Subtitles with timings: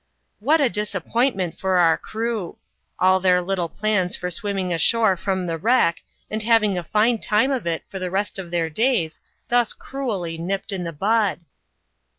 [0.39, 2.57] What a disappointment for our crew!
[2.97, 7.51] All their little plans for swimming ashore from the wreck, and having a fine time
[7.51, 11.41] of it for the rest of their days, thus cruelly nipt in the bud.